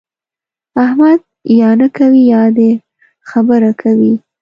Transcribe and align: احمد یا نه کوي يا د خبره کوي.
احمد 0.83 1.19
یا 1.59 1.69
نه 1.79 1.87
کوي 1.97 2.23
يا 2.33 2.43
د 2.57 2.59
خبره 3.29 3.71
کوي. 3.81 4.13